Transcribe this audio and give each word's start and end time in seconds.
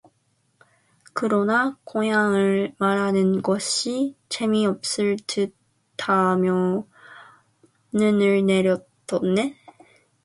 그러나 1.13 1.77
고향을 1.83 2.73
말하는 2.79 3.43
것이 3.43 4.15
재미없을 4.29 5.15
듯 5.27 5.55
하여 5.99 6.87
눈을 7.91 8.47
내려떴다. 8.47 9.25